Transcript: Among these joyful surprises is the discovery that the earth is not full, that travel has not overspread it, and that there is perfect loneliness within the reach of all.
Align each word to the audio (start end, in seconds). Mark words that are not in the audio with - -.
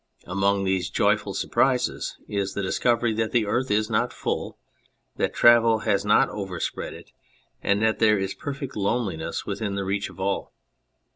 Among 0.25 0.63
these 0.63 0.89
joyful 0.89 1.35
surprises 1.35 2.17
is 2.27 2.55
the 2.55 2.63
discovery 2.63 3.13
that 3.13 3.31
the 3.31 3.45
earth 3.45 3.69
is 3.69 3.87
not 3.87 4.11
full, 4.11 4.57
that 5.17 5.31
travel 5.31 5.81
has 5.85 6.03
not 6.03 6.27
overspread 6.29 6.95
it, 6.95 7.11
and 7.61 7.83
that 7.83 7.99
there 7.99 8.17
is 8.17 8.33
perfect 8.33 8.75
loneliness 8.75 9.45
within 9.45 9.75
the 9.75 9.85
reach 9.85 10.09
of 10.09 10.19
all. 10.19 10.53